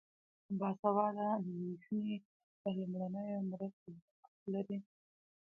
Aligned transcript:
باسواده 0.59 1.27
نجونې 1.61 2.15
د 2.61 2.63
لومړنیو 2.77 3.47
مرستو 3.49 3.89
بکس 4.01 4.35
لري. 4.53 4.77